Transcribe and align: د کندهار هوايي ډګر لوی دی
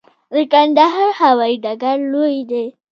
د 0.33 0.35
کندهار 0.51 1.09
هوايي 1.21 1.55
ډګر 1.63 1.97
لوی 2.11 2.37
دی 2.49 2.65